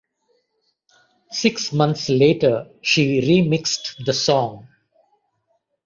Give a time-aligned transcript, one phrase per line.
[1.29, 4.67] Six months later she remixed the song.